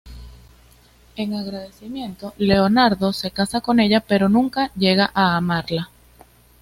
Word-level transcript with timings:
En 1.15 1.35
agradecimiento 1.35 2.33
Leonardo 2.39 3.13
se 3.13 3.29
casa 3.29 3.61
con 3.61 3.79
ella 3.79 3.99
pero 3.99 4.29
nunca 4.29 4.71
llega 4.75 5.11
a 5.13 5.37
amarla. 5.37 5.91